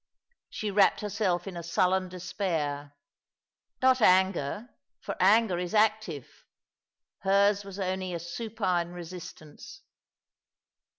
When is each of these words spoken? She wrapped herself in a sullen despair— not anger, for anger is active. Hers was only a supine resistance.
She 0.49 0.71
wrapped 0.71 1.01
herself 1.01 1.45
in 1.45 1.55
a 1.55 1.61
sullen 1.61 2.09
despair— 2.09 2.93
not 3.83 4.01
anger, 4.01 4.69
for 4.99 5.15
anger 5.19 5.59
is 5.59 5.75
active. 5.75 6.43
Hers 7.19 7.63
was 7.63 7.77
only 7.79 8.11
a 8.11 8.19
supine 8.19 8.93
resistance. 8.93 9.81